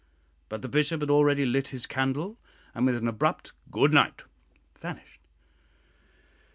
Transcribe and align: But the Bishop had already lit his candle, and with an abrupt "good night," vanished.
But 0.49 0.63
the 0.63 0.67
Bishop 0.67 1.01
had 1.01 1.11
already 1.11 1.45
lit 1.45 1.67
his 1.67 1.85
candle, 1.85 2.39
and 2.73 2.87
with 2.87 2.95
an 2.95 3.07
abrupt 3.07 3.53
"good 3.69 3.93
night," 3.93 4.23
vanished. 4.79 5.21